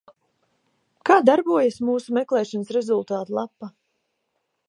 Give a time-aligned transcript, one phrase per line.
[1.09, 3.73] Kā darbojas mūsu meklēšanas rezultātu lapa?